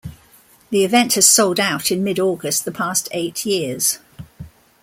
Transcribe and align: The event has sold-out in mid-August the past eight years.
The 0.71 0.83
event 0.83 1.13
has 1.13 1.27
sold-out 1.27 1.91
in 1.91 2.03
mid-August 2.03 2.65
the 2.65 2.71
past 2.71 3.07
eight 3.11 3.45
years. 3.45 3.99